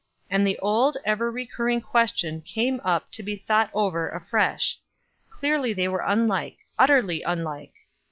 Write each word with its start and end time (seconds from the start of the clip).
And 0.31 0.47
the 0.47 0.57
old 0.57 0.97
ever 1.05 1.31
recurring 1.31 1.79
question 1.79 2.41
came 2.41 2.81
up 2.83 3.11
to 3.11 3.21
be 3.21 3.35
thought 3.35 3.69
over 3.71 4.09
afresh. 4.09 4.79
Clearly 5.29 5.73
they 5.73 5.87
were 5.87 6.03
unlike 6.03 6.57
utterly 6.79 7.21
unlike. 7.21 7.73